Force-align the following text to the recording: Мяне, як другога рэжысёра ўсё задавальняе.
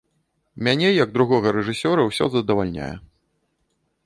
Мяне, 0.67 0.87
як 1.03 1.13
другога 1.17 1.47
рэжысёра 1.57 2.01
ўсё 2.09 2.25
задавальняе. 2.37 2.93